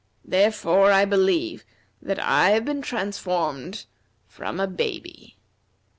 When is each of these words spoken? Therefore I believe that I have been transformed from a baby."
Therefore 0.25 0.91
I 0.91 1.05
believe 1.05 1.63
that 2.01 2.17
I 2.17 2.49
have 2.49 2.65
been 2.65 2.81
transformed 2.81 3.85
from 4.27 4.59
a 4.59 4.65
baby." 4.65 5.37